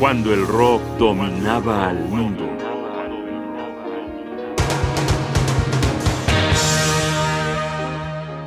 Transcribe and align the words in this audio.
cuando 0.00 0.32
el 0.32 0.46
rock 0.46 0.80
dominaba 0.98 1.90
al 1.90 1.98
mundo. 2.08 2.48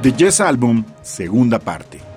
The 0.01 0.11
Yes 0.13 0.41
Album, 0.41 0.83
segunda 1.03 1.59
parte. 1.59 2.12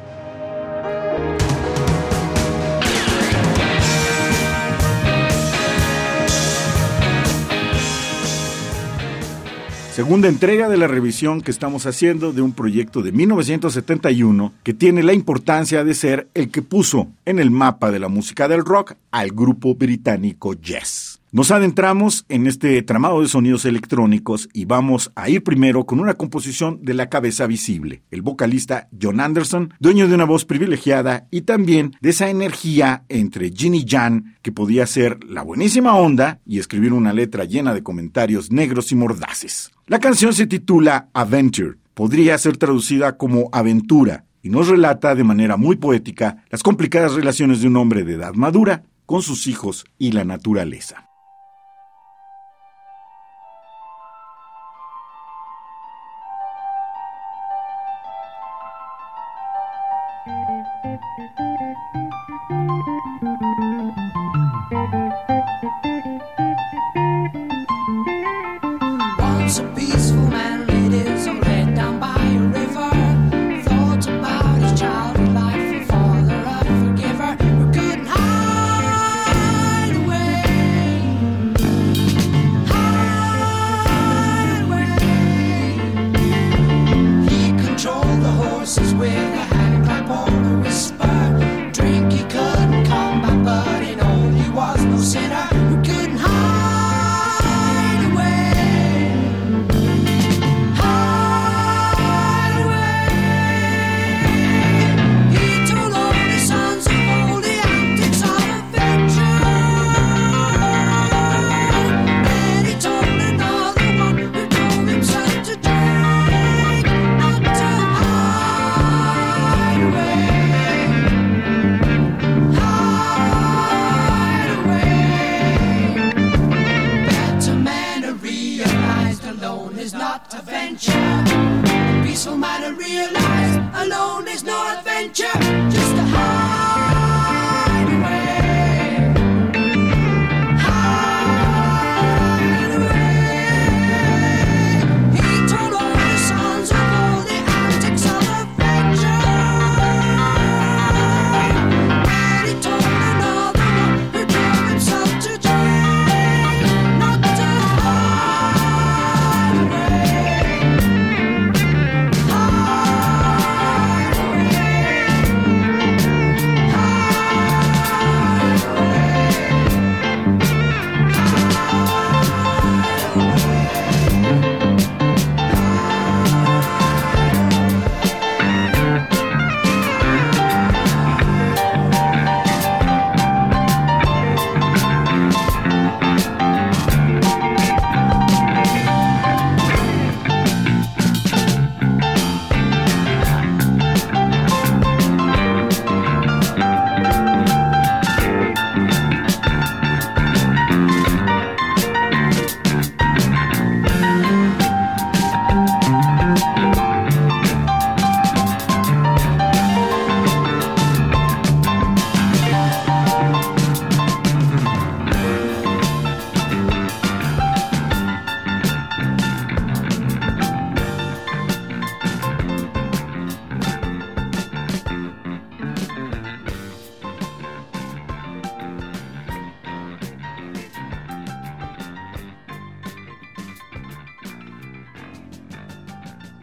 Segunda 9.96 10.28
entrega 10.28 10.68
de 10.68 10.76
la 10.76 10.88
revisión 10.88 11.40
que 11.40 11.50
estamos 11.50 11.86
haciendo 11.86 12.34
de 12.34 12.42
un 12.42 12.52
proyecto 12.52 13.00
de 13.00 13.12
1971 13.12 14.52
que 14.62 14.74
tiene 14.74 15.02
la 15.02 15.14
importancia 15.14 15.84
de 15.84 15.94
ser 15.94 16.28
el 16.34 16.50
que 16.50 16.60
puso 16.60 17.08
en 17.24 17.38
el 17.38 17.50
mapa 17.50 17.90
de 17.90 17.98
la 17.98 18.08
música 18.08 18.46
del 18.46 18.62
rock 18.62 18.92
al 19.10 19.30
grupo 19.30 19.74
británico 19.74 20.52
Yes. 20.52 21.22
Nos 21.36 21.50
adentramos 21.50 22.24
en 22.30 22.46
este 22.46 22.80
tramado 22.80 23.20
de 23.20 23.28
sonidos 23.28 23.66
electrónicos 23.66 24.48
y 24.54 24.64
vamos 24.64 25.12
a 25.16 25.28
ir 25.28 25.44
primero 25.44 25.84
con 25.84 26.00
una 26.00 26.14
composición 26.14 26.78
de 26.80 26.94
la 26.94 27.10
cabeza 27.10 27.46
visible, 27.46 28.02
el 28.10 28.22
vocalista 28.22 28.88
John 28.98 29.20
Anderson, 29.20 29.74
dueño 29.78 30.08
de 30.08 30.14
una 30.14 30.24
voz 30.24 30.46
privilegiada 30.46 31.28
y 31.30 31.42
también 31.42 31.94
de 32.00 32.08
esa 32.08 32.30
energía 32.30 33.04
entre 33.10 33.50
Ginny 33.50 33.84
Jan, 33.86 34.36
que 34.40 34.50
podía 34.50 34.86
ser 34.86 35.22
la 35.24 35.42
buenísima 35.42 35.94
onda 35.94 36.40
y 36.46 36.58
escribir 36.58 36.94
una 36.94 37.12
letra 37.12 37.44
llena 37.44 37.74
de 37.74 37.82
comentarios 37.82 38.50
negros 38.50 38.90
y 38.92 38.94
mordaces. 38.94 39.72
La 39.88 39.98
canción 39.98 40.32
se 40.32 40.46
titula 40.46 41.10
Adventure, 41.12 41.74
podría 41.92 42.38
ser 42.38 42.56
traducida 42.56 43.18
como 43.18 43.50
aventura, 43.52 44.24
y 44.42 44.48
nos 44.48 44.68
relata 44.68 45.14
de 45.14 45.24
manera 45.24 45.58
muy 45.58 45.76
poética 45.76 46.42
las 46.48 46.62
complicadas 46.62 47.12
relaciones 47.12 47.60
de 47.60 47.68
un 47.68 47.76
hombre 47.76 48.04
de 48.04 48.14
edad 48.14 48.32
madura 48.32 48.84
con 49.04 49.20
sus 49.20 49.46
hijos 49.48 49.84
y 49.98 50.12
la 50.12 50.24
naturaleza. 50.24 51.05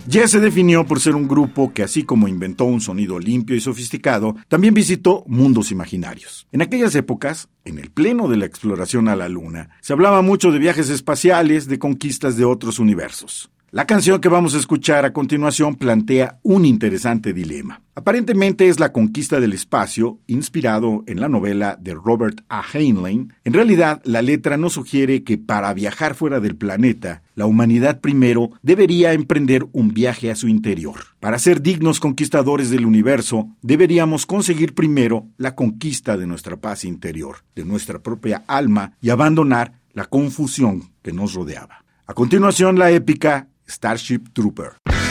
Yes 0.09 0.31
se 0.31 0.41
definió 0.41 0.85
por 0.85 0.99
ser 0.99 1.15
un 1.15 1.29
grupo 1.29 1.71
que 1.71 1.81
así 1.81 2.03
como 2.03 2.27
inventó 2.27 2.65
un 2.65 2.81
sonido 2.81 3.19
limpio 3.19 3.55
y 3.55 3.61
sofisticado, 3.61 4.35
también 4.49 4.73
visitó 4.73 5.23
mundos 5.27 5.71
imaginarios. 5.71 6.45
En 6.51 6.61
aquellas 6.61 6.93
épocas, 6.95 7.47
en 7.63 7.79
el 7.79 7.89
pleno 7.89 8.27
de 8.27 8.35
la 8.35 8.45
exploración 8.45 9.07
a 9.07 9.15
la 9.15 9.29
Luna, 9.29 9.69
se 9.79 9.93
hablaba 9.93 10.21
mucho 10.21 10.51
de 10.51 10.59
viajes 10.59 10.89
espaciales, 10.89 11.67
de 11.67 11.79
conquistas 11.79 12.35
de 12.35 12.43
otros 12.43 12.79
universos. 12.79 13.49
La 13.73 13.87
canción 13.87 14.21
que 14.21 14.29
vamos 14.29 14.53
a 14.53 14.59
escuchar 14.59 15.03
a 15.03 15.13
continuación 15.13 15.73
plantea 15.73 16.37
un 16.43 16.63
interesante 16.63 17.33
dilema. 17.33 17.81
Aparentemente 17.95 18.67
es 18.67 18.79
la 18.79 18.91
conquista 18.91 19.39
del 19.39 19.51
espacio, 19.51 20.19
inspirado 20.27 21.03
en 21.07 21.19
la 21.19 21.27
novela 21.27 21.75
de 21.81 21.95
Robert 21.95 22.41
A. 22.49 22.63
Heinlein. 22.71 23.33
En 23.43 23.53
realidad, 23.53 23.99
la 24.05 24.21
letra 24.21 24.57
nos 24.57 24.73
sugiere 24.73 25.23
que 25.23 25.39
para 25.39 25.73
viajar 25.73 26.13
fuera 26.13 26.39
del 26.39 26.55
planeta, 26.55 27.23
la 27.33 27.47
humanidad 27.47 27.99
primero 27.99 28.51
debería 28.61 29.13
emprender 29.13 29.65
un 29.71 29.91
viaje 29.91 30.29
a 30.29 30.35
su 30.35 30.47
interior. 30.47 31.07
Para 31.19 31.39
ser 31.39 31.63
dignos 31.63 31.99
conquistadores 31.99 32.69
del 32.69 32.85
universo, 32.85 33.47
deberíamos 33.63 34.27
conseguir 34.27 34.75
primero 34.75 35.25
la 35.37 35.55
conquista 35.55 36.15
de 36.15 36.27
nuestra 36.27 36.57
paz 36.57 36.85
interior, 36.85 37.37
de 37.55 37.65
nuestra 37.65 37.97
propia 37.97 38.43
alma 38.45 38.93
y 39.01 39.09
abandonar 39.09 39.79
la 39.93 40.05
confusión 40.05 40.91
que 41.01 41.11
nos 41.11 41.33
rodeaba. 41.33 41.83
A 42.05 42.13
continuación, 42.13 42.77
la 42.77 42.91
épica 42.91 43.47
Starship 43.67 44.33
Trooper. 44.33 45.02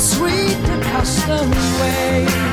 sweet 0.00 0.56
accustomed 0.78 1.54
way. 1.78 2.49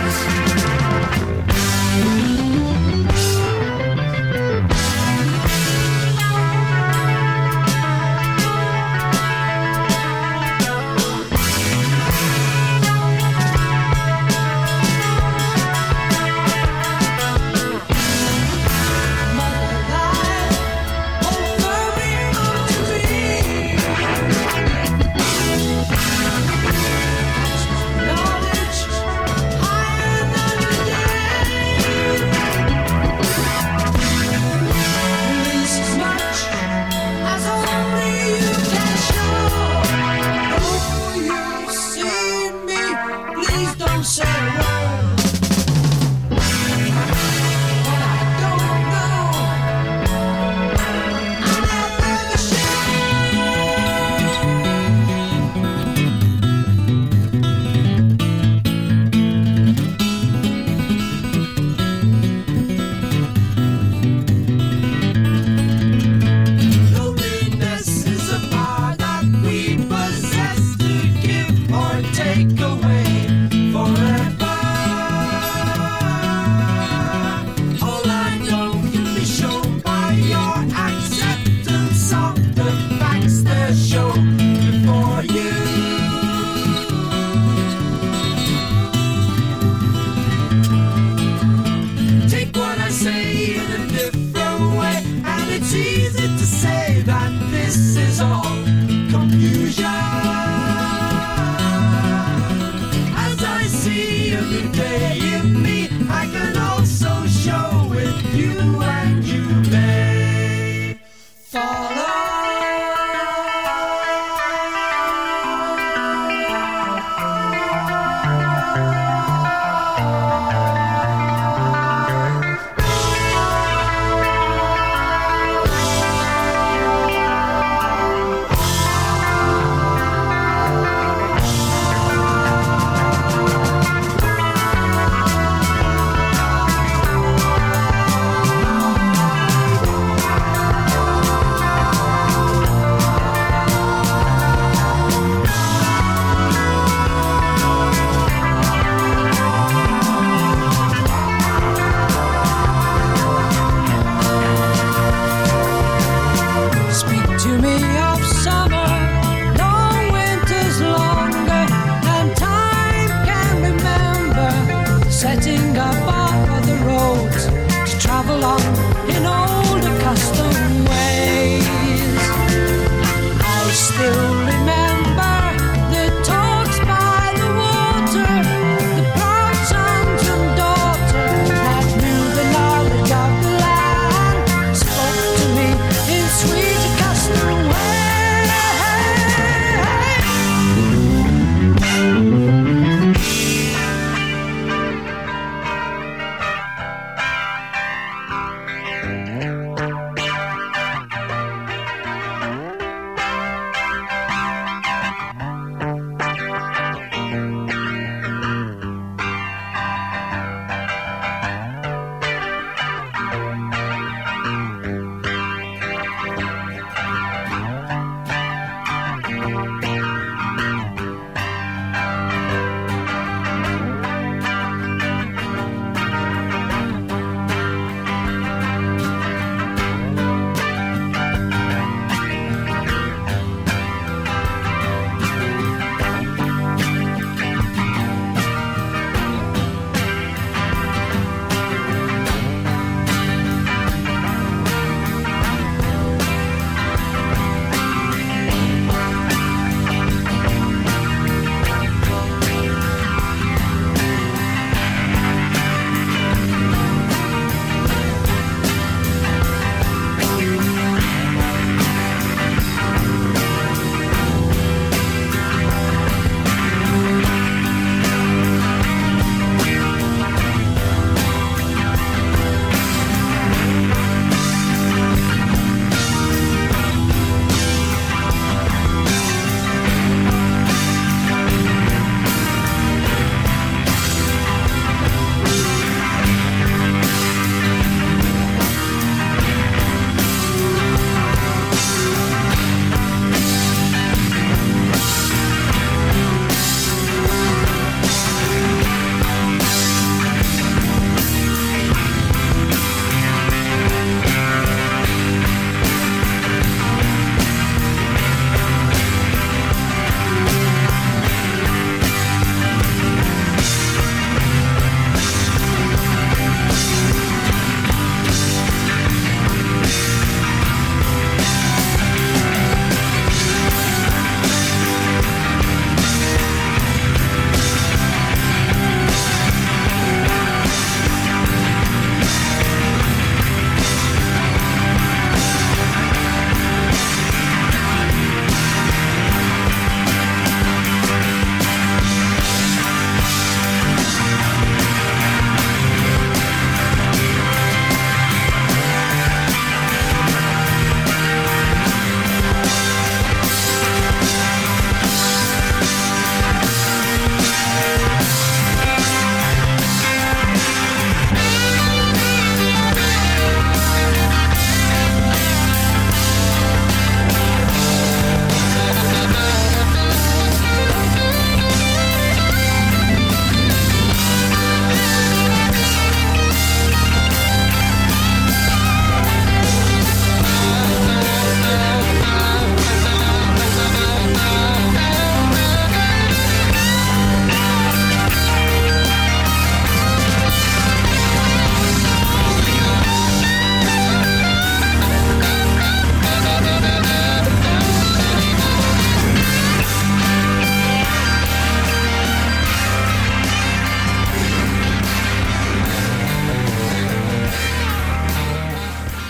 Fusion. 99.38 99.97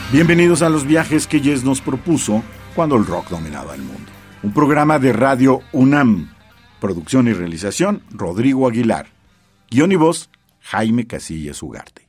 Bienvenidos 0.09 0.61
a 0.61 0.69
los 0.69 0.87
viajes 0.87 1.27
que 1.27 1.41
Yes 1.41 1.65
nos 1.65 1.81
propuso 1.81 2.41
cuando 2.73 2.95
el 2.95 3.05
rock 3.05 3.29
dominaba 3.29 3.75
el 3.75 3.81
mundo. 3.81 4.09
Un 4.41 4.53
programa 4.53 4.99
de 4.99 5.11
radio 5.11 5.59
UNAM. 5.73 6.33
Producción 6.79 7.27
y 7.27 7.33
realización, 7.33 8.03
Rodrigo 8.11 8.69
Aguilar. 8.69 9.07
Guión 9.69 9.91
y 9.91 9.97
voz, 9.97 10.29
Jaime 10.61 11.07
Casillas 11.07 11.61
Ugarte. 11.61 12.06